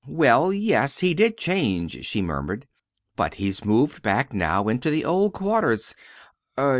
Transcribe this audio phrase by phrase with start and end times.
[0.07, 2.65] "Well, yes, he did change," she murmured;
[3.15, 5.93] "but he's moved back now into the old quarters.